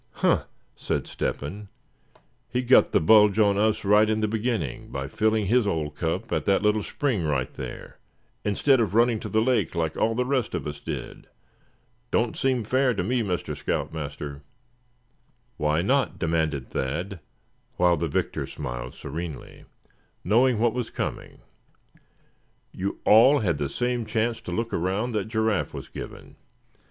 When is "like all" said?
9.75-10.15